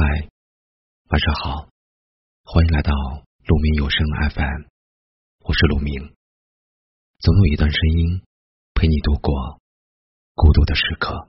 [0.00, 0.04] 嗨，
[1.10, 1.68] 晚上好，
[2.44, 2.92] 欢迎来到
[3.48, 4.62] 鹿鸣有声 FM，
[5.40, 6.14] 我是鹿鸣。
[7.18, 8.22] 总有一段声音
[8.74, 9.58] 陪你度过
[10.36, 11.26] 孤独的时刻。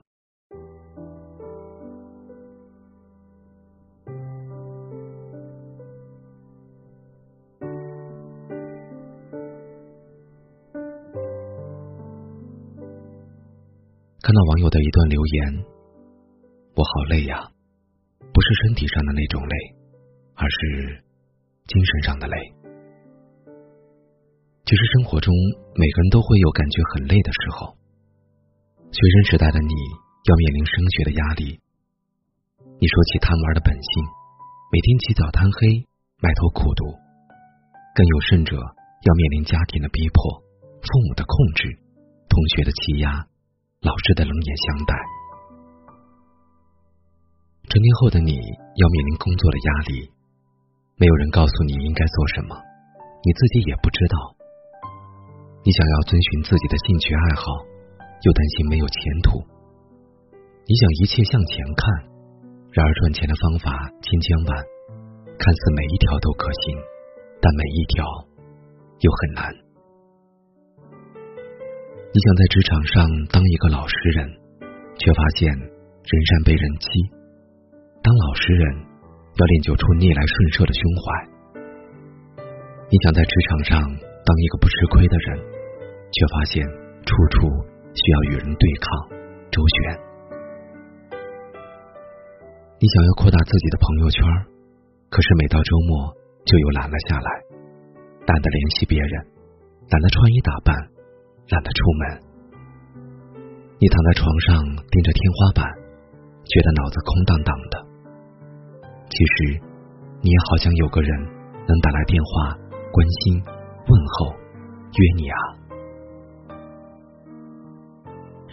[14.22, 15.64] 看到网友的一段留言，
[16.76, 17.50] 我好累呀。
[18.20, 19.54] 不是身体上的那种累，
[20.36, 21.02] 而是
[21.66, 22.36] 精神上的累。
[24.64, 25.34] 其实生活中
[25.74, 27.76] 每个人都会有感觉很累的时候。
[28.92, 29.74] 学生时代的你
[30.26, 31.60] 要面临升学的压力，
[32.78, 33.90] 你说起贪玩的本性，
[34.70, 35.86] 每天起早贪黑，
[36.22, 36.84] 埋头苦读。
[37.94, 40.42] 更有甚者，要面临家庭的逼迫、
[40.82, 41.66] 父母的控制、
[42.28, 43.26] 同学的欺压、
[43.80, 44.94] 老师的冷眼相待。
[47.70, 50.10] 成年后的你要面临工作的压力，
[50.98, 52.58] 没有人告诉你应该做什么，
[53.22, 54.16] 你自己也不知道。
[55.62, 57.46] 你想要遵循自己的兴趣爱好，
[58.26, 59.38] 又担心没有前途。
[60.66, 62.10] 你想一切向前看，
[62.74, 63.70] 然而赚钱的方法
[64.02, 64.50] 千千万，
[65.38, 66.74] 看似每一条都可行，
[67.38, 68.02] 但每一条
[68.98, 69.46] 又很难。
[72.10, 74.26] 你想在职场上当一个老实人，
[74.98, 77.19] 却发现人善被人欺。
[78.02, 78.64] 当老实人，
[79.36, 81.04] 要练就出逆来顺受的胸怀。
[82.88, 85.38] 你想在职场上当一个不吃亏的人，
[86.10, 86.64] 却发现
[87.04, 87.46] 处处
[87.92, 88.88] 需要与人对抗、
[89.52, 90.00] 周旋。
[92.80, 94.24] 你想要扩大自己的朋友圈，
[95.10, 96.16] 可是每到周末
[96.48, 97.30] 就又懒了下来，
[98.26, 99.12] 懒得联系别人，
[99.92, 100.74] 懒得穿衣打扮，
[101.52, 102.02] 懒得出门。
[103.78, 104.56] 你躺在床上
[104.88, 105.68] 盯着天花板，
[106.48, 107.89] 觉得脑子空荡荡的。
[109.10, 109.60] 其实，
[110.22, 111.10] 你也好像有个人
[111.66, 112.54] 能打来电话
[112.92, 114.32] 关心、问候、
[114.94, 115.36] 约你啊。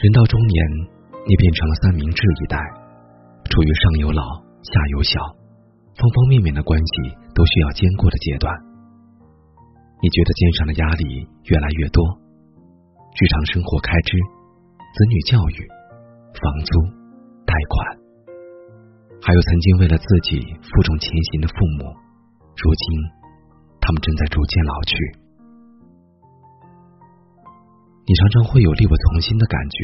[0.01, 0.57] 人到中年，
[1.25, 2.57] 你变成了三明治一代，
[3.49, 4.21] 处于上有老
[4.63, 5.21] 下有小，
[5.93, 8.51] 方方面面的关系都需要兼顾的阶段。
[10.01, 12.01] 你觉得肩上的压力越来越多，
[13.13, 14.17] 日常生活开支、
[14.93, 15.67] 子女教育、
[16.33, 16.81] 房租、
[17.45, 18.06] 贷款。
[19.21, 21.91] 还有曾经为了自己负重前行的父母，
[22.55, 22.85] 如今
[23.81, 24.95] 他们正在逐渐老去。
[28.07, 29.77] 你常常会有力不从心的感觉，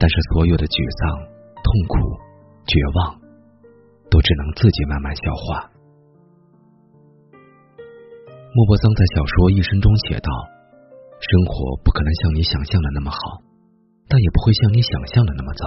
[0.00, 1.12] 但是所有的沮丧、
[1.60, 1.98] 痛苦、
[2.64, 3.20] 绝望，
[4.08, 5.68] 都只能自己慢慢消化。
[8.56, 10.32] 莫泊桑在小说《一生》中写道
[11.20, 13.18] ：“生活不可能像你想象的那么好，
[14.08, 15.64] 但也不会像你想象的那么糟。”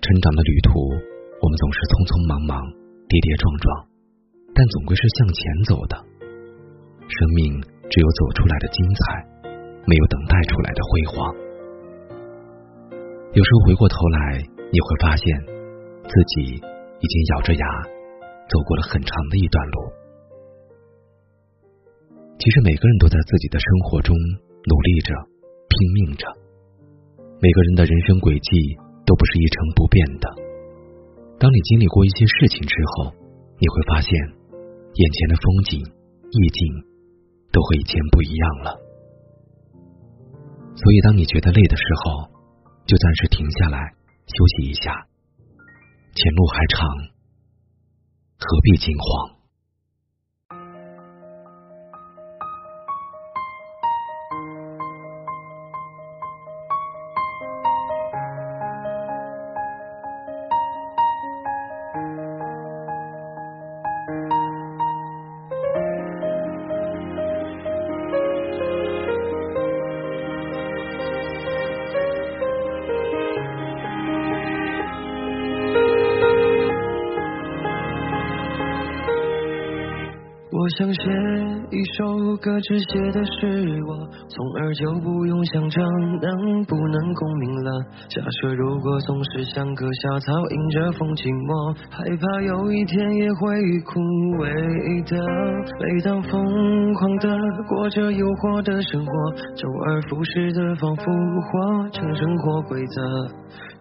[0.00, 0.72] 成长的旅途，
[1.44, 2.56] 我们总是匆匆忙忙、
[3.04, 3.64] 跌跌撞撞，
[4.56, 5.38] 但总归是向前
[5.68, 5.94] 走的。
[7.04, 7.60] 生命
[7.92, 9.20] 只有走出来的精彩，
[9.84, 11.14] 没有等待出来的辉煌。
[13.36, 14.40] 有时候回过头来，
[14.72, 15.24] 你会发现
[16.08, 17.64] 自己已经咬着牙
[18.48, 19.76] 走过了很长的一段路。
[22.40, 25.12] 其实每个人都在自己的生活中努力着、
[25.68, 26.24] 拼命着，
[27.36, 28.80] 每个人的人生轨迹。
[29.10, 30.26] 都不是一成不变的。
[31.42, 33.10] 当你经历过一些事情之后，
[33.58, 36.60] 你会发现，眼前的风景、意境
[37.50, 38.78] 都和以前不一样了。
[40.76, 42.30] 所以，当你觉得累的时候，
[42.86, 43.82] 就暂时停下来
[44.30, 44.94] 休息一下。
[46.14, 46.86] 前路还长，
[48.38, 49.39] 何必惊慌？
[80.60, 81.00] 我想写
[81.70, 83.96] 一首歌，只写的是我，
[84.28, 85.80] 从而就不用想着
[86.20, 87.70] 能不能共鸣了。
[88.10, 93.56] 假设如果总是像棵小草，迎着风寂寞，害怕有一天也会
[93.88, 94.00] 枯
[94.36, 94.44] 萎
[95.08, 95.16] 的。
[95.80, 97.32] 每当疯狂的
[97.66, 99.12] 过着诱惑的生活，
[99.56, 103.00] 周而复始的仿佛活成生活规则。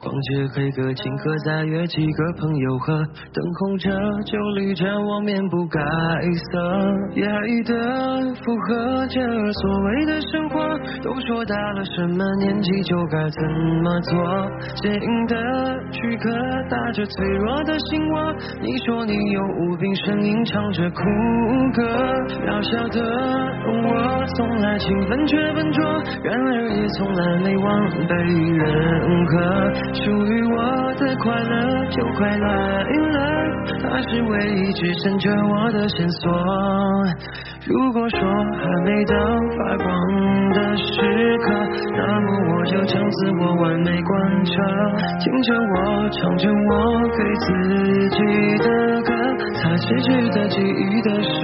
[0.01, 3.03] 逛街黑个清河，再约几个朋友喝，
[3.33, 3.91] 灯红着
[4.23, 5.81] 酒绿着，我面不改
[6.53, 6.78] 色。
[7.15, 7.73] 压抑的
[8.43, 9.19] 附和着
[9.53, 13.43] 所谓的生活，都说到了什么年纪就该怎
[13.83, 15.35] 么做，坚硬的
[15.91, 16.29] 躯壳
[16.69, 18.33] 打着脆弱的心窝。
[18.61, 21.01] 你说你有无病呻吟，唱着苦
[21.73, 21.83] 歌，
[22.45, 22.99] 渺小的
[23.69, 25.83] 我从来勤奋却笨拙，
[26.23, 28.15] 然而也从来没忘被
[28.55, 29.33] 认可。
[29.93, 33.28] 属于我的快乐就快来了，
[33.81, 36.31] 它是唯一支撑着我的线索。
[37.67, 39.15] 如果说还没到
[39.57, 39.87] 发光
[40.53, 41.47] 的时刻，
[41.95, 44.53] 那么我就将自我完美贯彻，
[45.19, 47.47] 听着我唱着我给自
[48.09, 48.17] 己
[48.63, 49.09] 的歌，
[49.55, 51.37] 才是值得记忆的时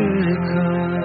[0.47, 1.04] 刻。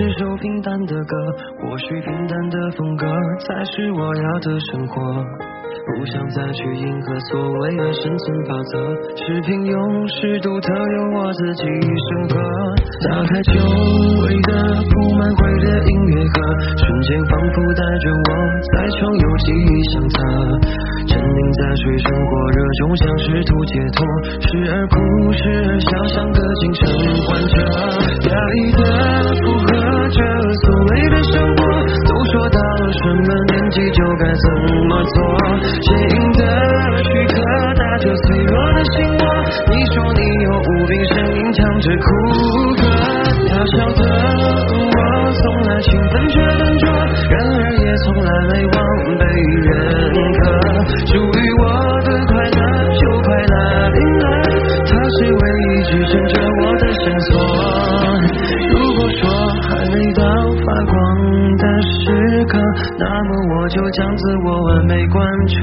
[0.00, 1.14] 是首平淡的歌，
[1.60, 3.04] 或许平淡的风格
[3.44, 4.96] 才是我要的生活。
[5.92, 8.80] 不想再去迎合所谓的生存法则，
[9.20, 9.76] 是平庸，
[10.08, 12.40] 是独特，由我自己审核。
[13.12, 13.60] 打开久
[14.24, 16.34] 违的铺满灰的音乐盒，
[16.80, 18.30] 瞬间仿佛带着我
[18.72, 20.16] 在重游记忆相册。
[21.12, 24.00] 沉溺在水深火热中，像试图解脱，
[24.48, 24.96] 时而哭，
[25.36, 26.88] 时而笑，像个精神
[27.28, 27.59] 患者。
[41.70, 42.04] 唱着苦
[42.74, 42.82] 歌。
[43.46, 44.02] 渺小的
[44.90, 44.98] 我，
[45.38, 46.90] 从来勤奋却笨拙，
[47.30, 48.76] 然而也从来没忘
[49.14, 49.22] 被
[49.62, 49.70] 认
[50.34, 50.42] 可。
[51.06, 51.64] 属于我
[52.02, 52.58] 的快乐
[52.98, 53.54] 就快来
[53.86, 54.26] 了，
[54.84, 57.38] 他是唯一支撑着我的线索。
[58.70, 59.22] 如果说
[59.62, 60.20] 还没到
[60.66, 60.92] 发光
[61.56, 62.58] 的时刻，
[62.98, 65.54] 那么我就将自我完美贯彻，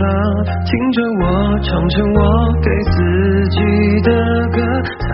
[0.63, 2.19] 听着我唱着我
[2.63, 2.95] 给自
[3.49, 3.59] 己
[4.03, 4.09] 的
[4.55, 4.56] 歌，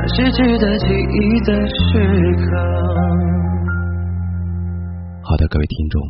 [0.09, 1.73] 是值得记忆的时
[2.35, 2.45] 刻。
[5.23, 6.01] 好的，各位听众，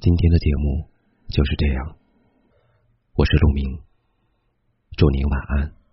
[0.00, 0.88] 今天的节目
[1.28, 1.96] 就是这样。
[3.16, 3.78] 我是陆明，
[4.96, 5.83] 祝您晚安。